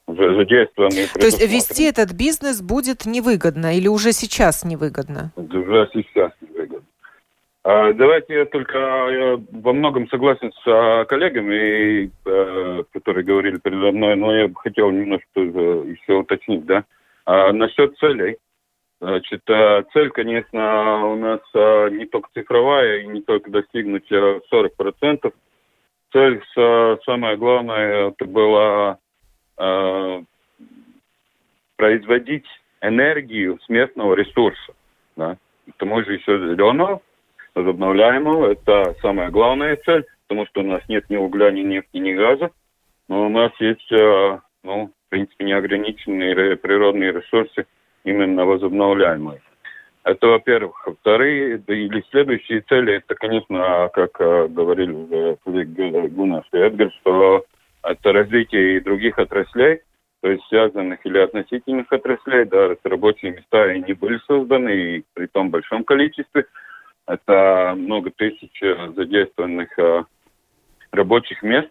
[0.06, 1.06] задействованы.
[1.14, 5.32] То есть вести этот бизнес будет невыгодно или уже сейчас невыгодно?
[5.36, 6.86] Уже сейчас невыгодно.
[7.62, 13.92] А, давайте я только я во многом согласен с а, коллегами, а, которые говорили передо
[13.92, 16.84] мной, но я бы хотел немножко еще уточнить, да.
[17.26, 18.38] А, насчет целей.
[19.00, 25.32] Значит, э, цель, конечно, у нас э, не только цифровая и не только достигнуть 40%.
[26.12, 26.42] Цель,
[27.04, 28.98] самое главное, это была
[29.56, 30.22] э,
[31.76, 32.46] производить
[32.82, 34.74] энергию с местного ресурса.
[35.16, 35.36] Да?
[35.70, 37.00] К тому же еще зеленого,
[37.54, 38.52] возобновляемого.
[38.52, 42.50] Это самая главная цель, потому что у нас нет ни угля, ни нефти, ни газа.
[43.08, 47.66] Но у нас есть, э, ну, в принципе, неограниченные природные ресурсы
[48.04, 49.40] именно возобновляемые.
[50.04, 50.88] Это, во-первых.
[51.00, 57.44] Вторые или следующие цели, это, конечно, как э, говорили коллег Гунаш и Эдгар, что
[57.82, 59.80] это развитие и других отраслей,
[60.22, 65.26] то есть связанных или относительных отраслей, да, рабочие места и не были созданы, и при
[65.26, 66.46] том большом количестве.
[67.06, 68.62] Это много тысяч
[68.94, 70.04] задействованных э,
[70.92, 71.70] рабочих мест.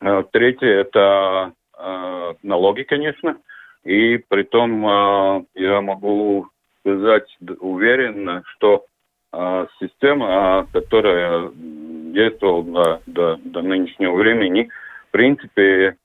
[0.00, 3.38] Э, третье– это э, налоги, конечно.
[3.84, 6.48] И при том э, я могу
[6.80, 8.84] сказать уверенно, что
[9.32, 14.68] э, система, которая действовала до, до, до нынешнего времени,
[15.08, 15.96] в принципе,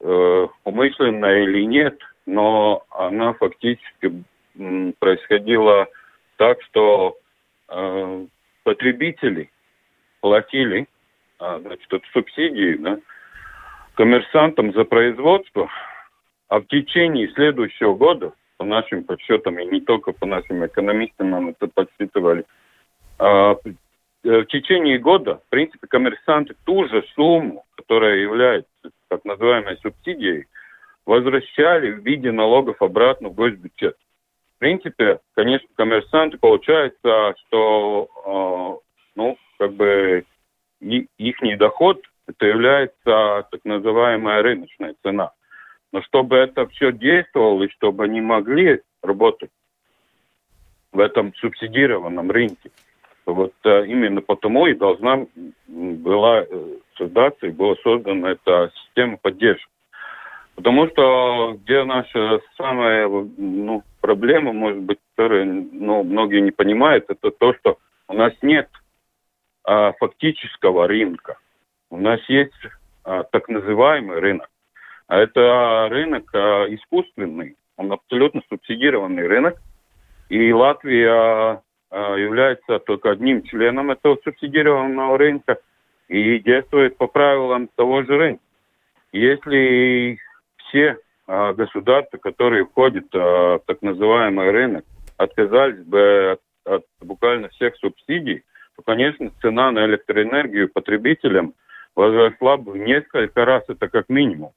[0.00, 4.24] э, умышленно или нет, но она фактически
[4.98, 5.86] происходила
[6.36, 7.16] так, что
[7.68, 8.26] э,
[8.64, 9.50] потребители
[10.20, 10.86] платили
[11.40, 12.98] э, значит, субсидии да,
[13.94, 15.70] коммерсантам за производство,
[16.48, 21.48] а в течение следующего года, по нашим подсчетам, и не только по нашим экономистам, нам
[21.48, 22.44] это подсчитывали,
[23.18, 23.54] э,
[24.24, 28.70] Э, в течение года, в принципе, коммерсанты ту же сумму, которая является
[29.08, 30.46] так называемой субсидией,
[31.04, 33.96] возвращали в виде налогов обратно в госбюджет.
[34.56, 40.24] В принципе, конечно, коммерсанты получается, что э, ну, как бы
[40.80, 45.32] их доход это является так называемая рыночная цена.
[45.94, 49.50] Но чтобы это все действовало и чтобы они могли работать
[50.90, 52.72] в этом субсидированном рынке,
[53.26, 55.24] вот э, именно потому и должна
[55.68, 59.70] была э, создаться и была создана эта система поддержки.
[60.56, 67.30] Потому что где наша самая ну, проблема, может быть, которую ну, многие не понимают, это
[67.30, 67.78] то, что
[68.08, 68.68] у нас нет
[69.62, 71.38] а, фактического рынка.
[71.88, 72.52] У нас есть
[73.04, 74.48] а, так называемый рынок.
[75.06, 79.56] А это рынок а, искусственный, он абсолютно субсидированный рынок.
[80.28, 85.58] И Латвия а, является только одним членом этого субсидированного рынка
[86.08, 88.42] и действует по правилам того же рынка.
[89.12, 90.18] Если
[90.56, 94.84] все государства, которые входят в так называемый рынок,
[95.16, 96.40] отказались бы от,
[96.74, 98.42] от буквально всех субсидий,
[98.76, 101.54] то, конечно, цена на электроэнергию потребителям
[101.94, 104.52] возросла бы в несколько раз, это как минимум.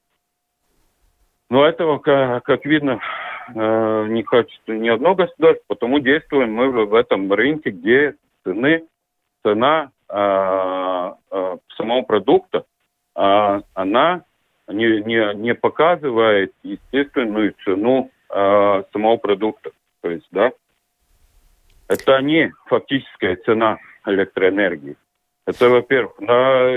[1.50, 3.00] Но этого, как, видно,
[3.54, 8.84] э, не хочет ни одно государство, потому действуем мы в этом рынке, где цены,
[9.42, 12.64] цена э, э, самого продукта,
[13.16, 14.24] э, она
[14.68, 19.70] не, не, не показывает естественную цену э, самого продукта.
[20.02, 20.52] То есть, да,
[21.88, 24.96] это не фактическая цена электроэнергии.
[25.46, 26.18] Это, во-первых.
[26.20, 26.74] На,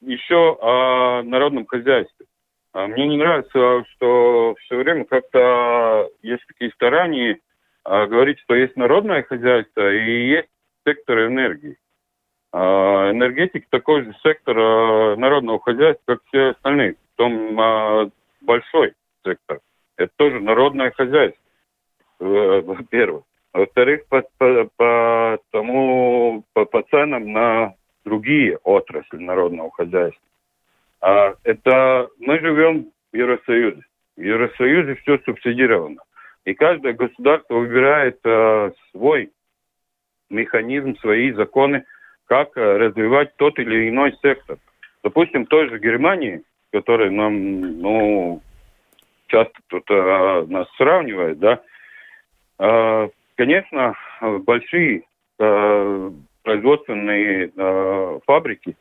[0.00, 2.26] еще о народном хозяйстве.
[2.74, 7.38] А мне не нравится, что все время как-то есть такие старания
[7.84, 10.48] а, говорить, что есть народное хозяйство и есть
[10.84, 11.76] сектор энергии.
[12.52, 14.56] А, энергетика такой же сектор
[15.16, 16.96] народного хозяйства, как все остальные.
[17.16, 18.10] Потом
[18.40, 19.60] большой сектор.
[19.96, 21.40] Это тоже народное хозяйство,
[22.18, 23.22] во-первых.
[23.52, 30.20] Во-вторых, по, по, по тому, по, по ценам на другие отрасли народного хозяйства.
[31.04, 33.82] А это мы живем в Евросоюзе.
[34.16, 36.00] В Евросоюзе все субсидировано.
[36.46, 39.30] И каждое государство выбирает э, свой
[40.30, 41.84] механизм, свои законы,
[42.26, 44.56] как э, развивать тот или иной сектор.
[45.02, 48.40] Допустим, в той же Германии, которая нам, ну,
[49.26, 51.60] часто тут э, нас сравнивает, да,
[52.58, 53.94] э, конечно,
[54.46, 55.02] большие
[55.38, 56.10] э,
[56.44, 58.74] производственные э, фабрики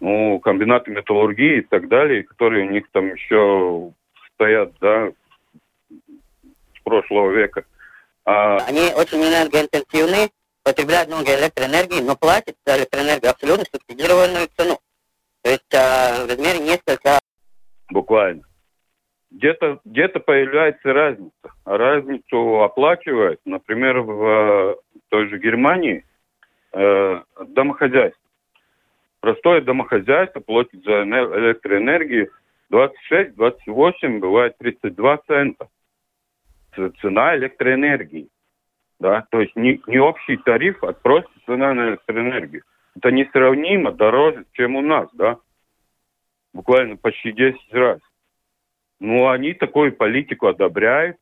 [0.00, 3.92] ну, комбинаты металлургии и так далее, которые у них там еще
[4.34, 5.10] стоят, да,
[5.80, 7.64] с прошлого века.
[8.24, 8.58] А...
[8.66, 10.30] Они очень энергоинтенсивны,
[10.62, 14.78] потребляют много электроэнергии, но платят за электроэнергию абсолютно субсидированную цену.
[15.42, 17.18] То есть а, в размере несколько...
[17.90, 18.42] Буквально.
[19.30, 21.32] Где-то где появляется разница.
[21.64, 24.76] А разницу оплачивает, например, в
[25.08, 26.04] той же Германии
[26.72, 28.27] э, домохозяйство.
[29.20, 32.30] Простое домохозяйство платит за электроэнергию
[32.70, 35.68] 26-28, бывает 32 цента.
[37.00, 38.28] Цена электроэнергии.
[39.00, 39.26] Да?
[39.30, 42.62] То есть не, не общий тариф, а просто цена на электроэнергию.
[42.96, 45.38] Это несравнимо дороже, чем у нас, да?
[46.52, 48.00] Буквально почти 10 раз.
[49.00, 51.16] Ну, они такую политику одобряют,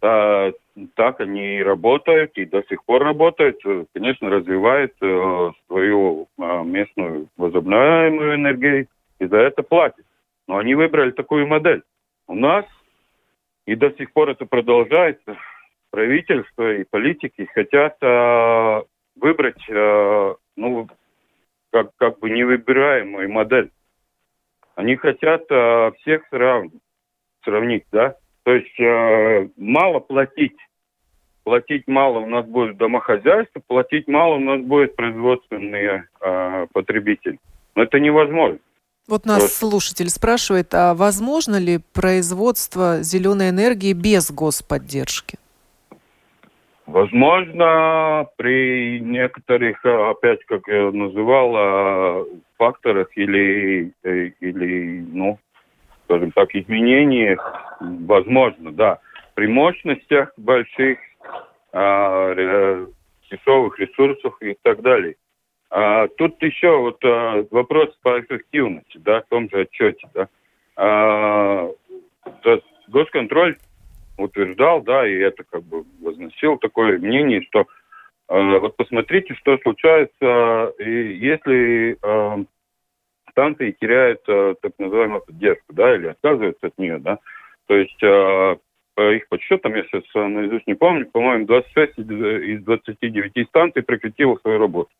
[0.00, 0.52] а,
[0.94, 3.60] так они и работают, и до сих пор работают,
[3.92, 8.86] конечно, развивают э, свою э, местную возобновляемую энергию,
[9.18, 10.04] и за это платят.
[10.46, 11.82] Но они выбрали такую модель.
[12.26, 12.64] У нас,
[13.66, 15.36] и до сих пор это продолжается,
[15.90, 18.82] правительство и политики хотят э,
[19.16, 20.88] выбрать, э, ну,
[21.70, 23.70] как, как бы невыбираемую модель.
[24.74, 26.72] Они хотят э, всех сравнить,
[27.42, 28.16] сравнить, да?
[28.44, 30.56] То есть э, мало платить,
[31.48, 37.38] платить мало у нас будет домохозяйство, платить мало у нас будет производственные э, потребители.
[37.74, 38.58] Но это невозможно.
[39.08, 39.50] Вот нас вот.
[39.50, 45.38] слушатель спрашивает, а возможно ли производство зеленой энергии без господдержки?
[46.86, 52.26] Возможно, при некоторых, опять, как я называл,
[52.58, 55.38] факторах или, или ну,
[56.04, 57.40] скажем так, изменениях,
[57.80, 58.98] возможно, да.
[59.34, 61.07] При мощностях больших, а,
[61.72, 65.16] дешевых ресурсах и так далее.
[65.70, 70.28] А, тут еще вот а, вопрос по эффективности, да, в том же отчете, да.
[70.76, 71.70] А,
[72.88, 73.58] госконтроль
[74.16, 77.66] утверждал, да, и это как бы возносил такое мнение, что
[78.28, 82.44] э, вот посмотрите, что случается, и если э,
[83.30, 87.18] станции теряют э, так называемую поддержку, да, или отказываются от нее, да,
[87.66, 88.56] то есть э,
[88.98, 94.36] по их подсчетам, я сейчас э, наизусть не помню, по-моему, 26 из 29 станций прекратило
[94.38, 94.90] свою работу,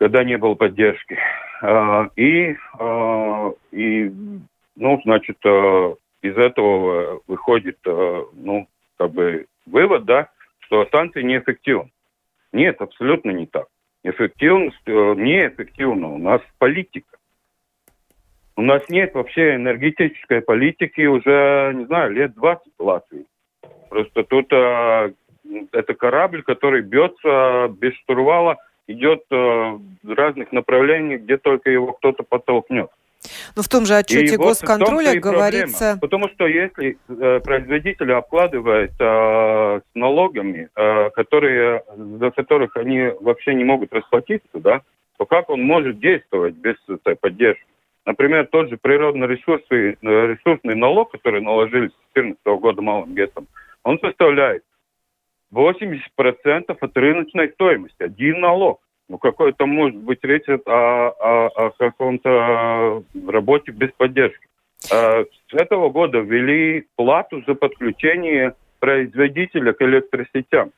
[0.00, 1.16] когда не было поддержки.
[1.62, 4.12] Э, и, э, и,
[4.74, 8.66] ну, значит, э, из этого выходит, э, ну,
[8.98, 11.90] как бы вывод, да, что станция неэффективна.
[12.52, 13.66] Нет, абсолютно не так.
[14.02, 16.08] Эффективность э, неэффективна.
[16.08, 17.13] У нас политика.
[18.56, 23.26] У нас нет вообще энергетической политики уже, не знаю, лет 20 в Латвии.
[23.90, 25.10] Просто тут а,
[25.72, 32.22] это корабль, который бьется без штурвала, идет а, в разных проблениях, где только его кто-то
[32.22, 32.90] подтолкнет.
[33.56, 35.96] Но в том же отчете и госконтроля вот говорится...
[35.98, 36.00] Проблема.
[36.00, 43.54] Потому что если э, производители обкладывают э, с налогами, э, которые, за которых они вообще
[43.54, 44.82] не могут расплатиться, да,
[45.16, 47.64] то как он может действовать без этой поддержки?
[48.06, 53.46] Например, тот же природный ресурсы, э, ресурсный налог, который наложили с 2014 года малым гетом,
[53.82, 54.62] он составляет
[55.50, 58.02] 80% от рыночной стоимости.
[58.02, 58.80] Один налог.
[59.08, 64.46] Ну, какой-то может быть речь о, о, о каком-то работе без поддержки.
[64.90, 70.72] А с этого года ввели плату за подключение производителя к электросетям.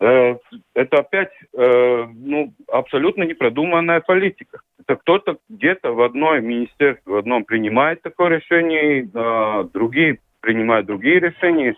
[0.00, 0.36] Э,
[0.74, 4.60] это опять э, ну, абсолютно непродуманная политика.
[4.80, 11.18] Это кто-то где-то в одной министерстве, в одном принимает такое решение, а другие принимают другие
[11.18, 11.74] решения.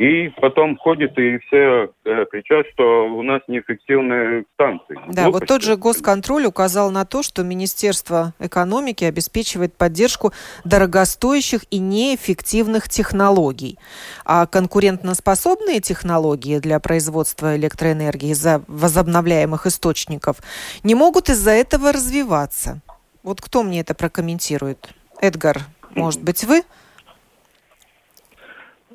[0.00, 4.98] И потом ходит и все э, кричат, что у нас неэффективные станции.
[5.08, 5.30] Да, Глупости.
[5.30, 10.32] вот тот же госконтроль указал на то, что Министерство экономики обеспечивает поддержку
[10.64, 13.78] дорогостоящих и неэффективных технологий.
[14.24, 20.38] А конкурентноспособные технологии для производства электроэнергии из-за возобновляемых источников
[20.82, 22.80] не могут из-за этого развиваться.
[23.22, 24.94] Вот кто мне это прокомментирует?
[25.20, 25.58] Эдгар,
[25.94, 26.62] может быть, вы?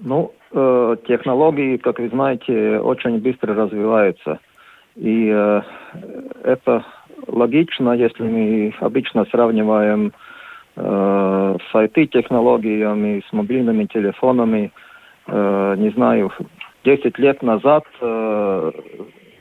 [0.01, 4.39] Ну, э, технологии, как вы знаете, очень быстро развиваются.
[4.95, 5.61] И э,
[6.43, 6.85] это
[7.27, 10.11] логично, если мы обычно сравниваем
[10.75, 14.71] э, с IT-технологиями, с мобильными телефонами.
[15.27, 16.31] Э, не знаю,
[16.83, 18.71] 10 лет назад э,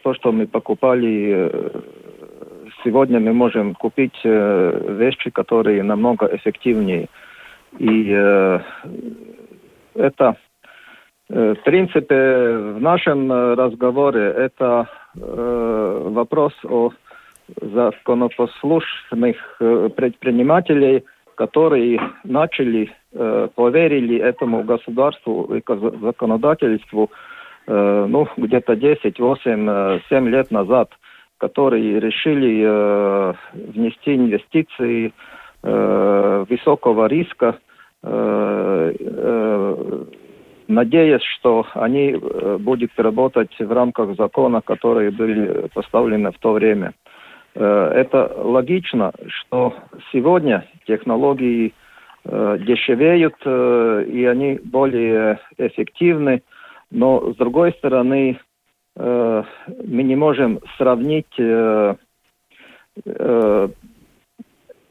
[0.03, 1.81] то, что мы покупали, э,
[2.85, 7.09] сегодня мы можем купить э, вещи, которые намного эффективнее.
[7.79, 8.61] И э,
[9.95, 10.37] это
[11.35, 12.15] в принципе,
[12.77, 16.91] в нашем э, разговоре это э, вопрос о
[17.61, 21.05] законопослушных предпринимателей,
[21.35, 22.91] которые начали,
[23.55, 25.63] поверили этому государству и
[26.01, 27.11] законодательству
[27.67, 30.89] ну, где-то 10, 8, 7 лет назад,
[31.37, 32.65] которые решили
[33.53, 35.13] внести инвестиции
[35.63, 37.59] высокого риска
[40.69, 46.93] надеясь, что они э, будут работать в рамках закона, которые были поставлены в то время.
[47.55, 49.75] Э, это логично, что
[50.13, 51.73] сегодня технологии
[52.25, 56.43] э, дешевеют, и они более эффективны,
[56.91, 58.39] но с другой стороны,
[58.97, 59.45] мы
[60.05, 61.27] не можем сравнить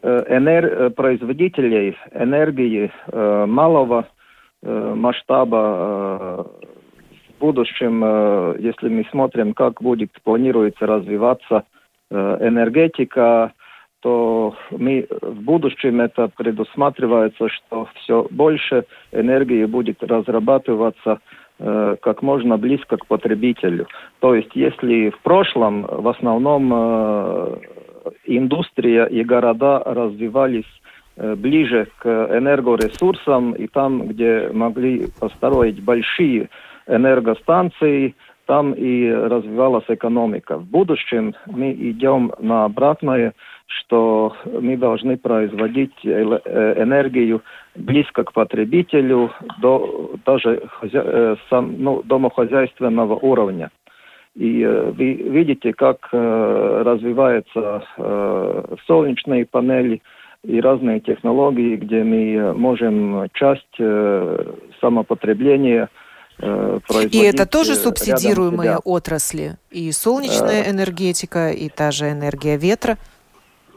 [0.01, 2.91] производителей энергии
[3.45, 4.05] малого
[4.64, 11.64] масштаба в будущем, если мы смотрим, как будет планируется развиваться
[12.09, 13.53] энергетика,
[14.03, 18.84] то мы в будущем это предусматривается, что все больше
[19.14, 21.20] энергии будет разрабатываться
[21.59, 23.88] э, как можно близко к потребителю.
[24.20, 27.55] То есть если в прошлом в основном э,
[28.26, 30.82] индустрия и города развивались э,
[31.16, 36.49] ближе к энергоресурсам и там, где могли построить большие
[36.88, 40.57] энергостанции, там и развивалась экономика.
[40.57, 43.34] В будущем мы идем на обратное–
[43.80, 46.11] что мы должны производить э,
[46.78, 47.41] энергию
[47.76, 53.72] близко к потребителю, до даже э, сам, ну, домохозяйственного уровня.
[54.36, 57.84] И э, вы видите, как развиваются
[58.88, 60.01] солнечные панели
[60.43, 63.77] и разные технологии, где мы можем часть
[64.81, 65.89] самопотребления
[67.11, 69.57] и это тоже субсидируемые отрасли?
[69.69, 72.97] И солнечная энергетика, и та же энергия ветра?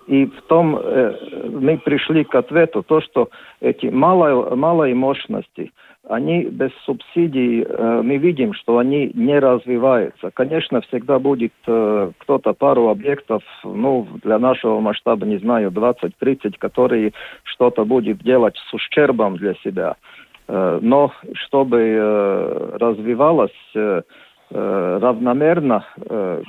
[0.06, 3.28] И в том э, мы пришли к ответу, то, что
[3.60, 5.72] эти малые, малые мощности,
[6.08, 10.30] они без субсидий, э, мы видим, что они не развиваются.
[10.32, 17.12] Конечно, всегда будет э, кто-то пару объектов, ну, для нашего масштаба, не знаю, 20-30, которые
[17.42, 19.96] что-то будет делать с ущербом для себя.
[20.48, 23.74] Э, но чтобы развивалось
[24.48, 25.84] равномерно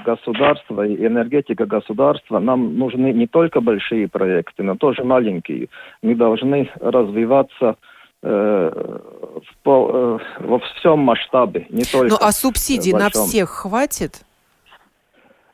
[0.05, 5.69] государство и энергетика государства, нам нужны не только большие проекты, но тоже маленькие.
[6.03, 7.75] Мы должны развиваться
[8.23, 12.09] в, во всем масштабе, не только.
[12.09, 14.21] Ну а субсидий на всех хватит?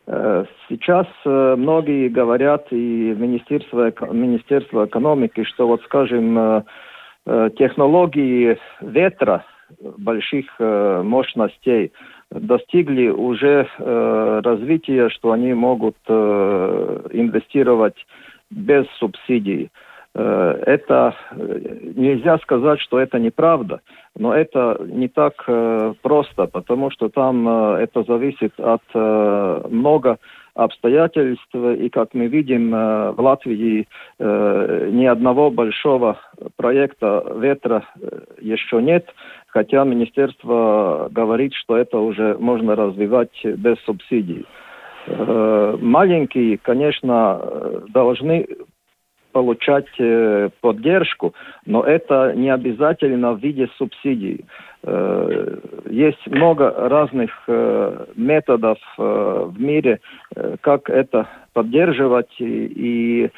[0.06, 6.66] Сейчас многие говорят, и Министерство, Министерство экономики, что вот, скажем,
[7.26, 9.46] технологии ветра
[9.98, 11.92] больших мощностей
[12.34, 17.96] достигли уже э, развития, что они могут э, инвестировать
[18.50, 19.70] без субсидий.
[20.16, 21.16] Э, это
[21.96, 23.82] нельзя сказать, что это неправда,
[24.18, 30.20] но это не так э, просто, потому что там э, это зависит от э, много
[30.56, 33.88] обстоятельств, и как мы видим, э, в Латвии
[34.20, 36.20] э, ни одного большого
[36.58, 39.08] проекта ветра э, еще нет,
[39.48, 44.46] хотя министерство говорит, что это уже можно развивать без субсидий.
[45.06, 48.48] Маленькие, конечно, должны
[49.34, 51.34] получать э, поддержку,
[51.66, 54.46] но это не обязательно в виде субсидий.
[54.84, 55.58] Э,
[55.90, 60.00] есть много разных э, методов в мире,
[60.62, 63.30] как это поддерживать и,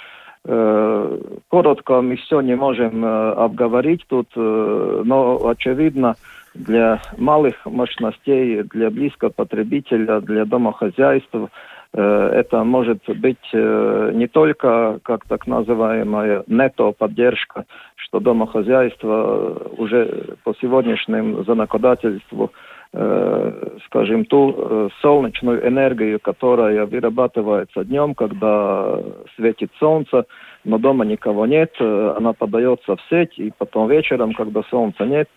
[1.50, 6.16] коротко мы все не можем обговорить тут, но очевидно
[6.54, 11.50] для малых мощностей, для близкого потребителя, для домохозяйства
[11.98, 17.66] это может быть э, не только как так называемая нето-поддержка,
[17.96, 22.52] что домохозяйство уже по сегодняшнему законодательству
[22.92, 29.00] э, скажем, ту солнечную энергию, которая вырабатывается днем, когда
[29.36, 30.26] светит солнце,
[30.66, 35.30] но дома никого нет, она подается в сеть, и потом вечером, когда солнца нет,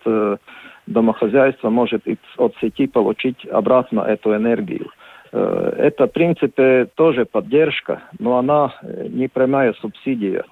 [0.87, 2.03] домохозяйство может
[2.37, 4.89] от сети получить обратно эту энергию.
[5.31, 10.43] Э, это, в принципе, тоже поддержка, но она э, не прямая субсидия.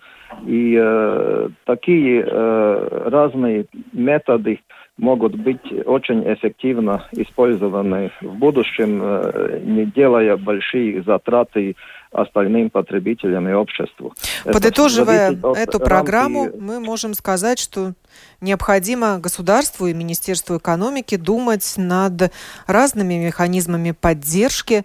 [0.45, 4.59] И э, такие э, разные методы
[4.97, 11.75] могут быть очень эффективно использованы в будущем, э, не делая большие затраты
[12.11, 14.13] остальным потребителям и обществу.
[14.45, 16.57] Подытоживая эту программу, рамки...
[16.57, 17.93] мы можем сказать, что
[18.41, 22.31] необходимо государству и Министерству экономики думать над
[22.65, 24.83] разными механизмами поддержки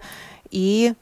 [0.51, 0.93] и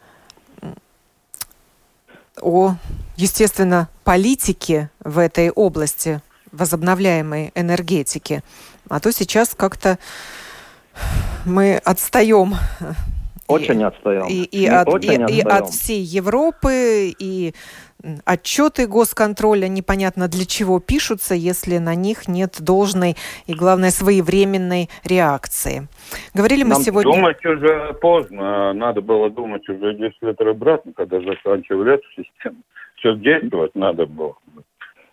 [2.42, 2.76] о,
[3.18, 8.44] естественно, политике в этой области возобновляемой энергетики.
[8.90, 10.00] А то сейчас как-то
[11.46, 12.56] мы отстаем
[13.52, 14.28] очень отстаем.
[14.28, 17.54] И, и, от, очень и, и от всей Европы, и
[18.26, 23.16] отчеты госконтроля непонятно для чего пишутся, если на них нет должной
[23.48, 25.88] и, главное, своевременной реакции.
[26.34, 27.14] Говорили мы Нам сегодня...
[27.14, 28.74] Думать уже поздно.
[28.74, 32.58] Надо было думать уже 10 лет обратно, когда заканчивали эту систему.
[32.96, 34.36] Все действовать надо было.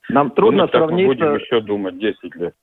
[0.08, 1.06] Нам трудно думать, сравниться...
[1.06, 2.54] мы будем еще думать 10 лет.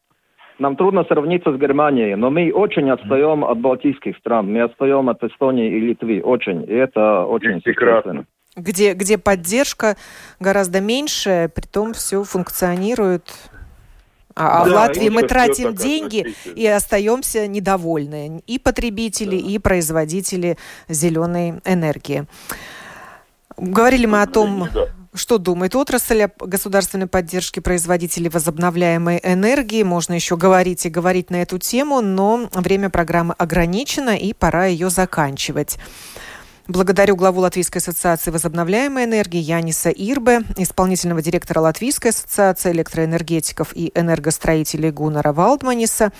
[0.57, 4.51] Нам трудно сравниться с Германией, но мы очень отстаем от балтийских стран.
[4.51, 6.21] Мы отстаем от Эстонии и Литвы.
[6.21, 6.63] Очень.
[6.63, 8.25] И это очень существенно.
[8.55, 9.97] Где, где поддержка
[10.39, 13.23] гораздо меньше, при том все функционирует
[14.33, 18.41] А, а да, в Латвии мы тратим деньги и остаемся недовольны.
[18.47, 19.47] И потребители, да.
[19.49, 22.27] и производители зеленой энергии.
[23.57, 24.67] Говорили мы о том,
[25.15, 29.83] что думает отрасль о государственной поддержке производителей возобновляемой энергии.
[29.83, 34.89] Можно еще говорить и говорить на эту тему, но время программы ограничено, и пора ее
[34.89, 35.77] заканчивать.
[36.67, 44.89] Благодарю главу Латвийской ассоциации возобновляемой энергии Яниса Ирбе, исполнительного директора Латвийской ассоциации электроэнергетиков и энергостроителей
[44.89, 46.11] Гунара Валдманиса,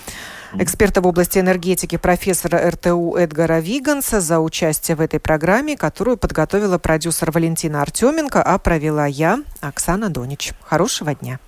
[0.54, 6.78] эксперта в области энергетики профессора РТУ Эдгара Виганса за участие в этой программе, которую подготовила
[6.78, 10.52] продюсер Валентина Артеменко, а провела я, Оксана Донич.
[10.60, 11.40] Хорошего дня.